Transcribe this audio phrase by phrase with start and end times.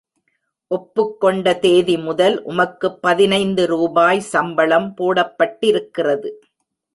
[0.67, 6.31] ஒப்புக்கொண்ட தேதிமுதல், உமக்குப் பதினைந்து ரூபாய் சம்பளம் போடப்பட்டிருக்கிறது.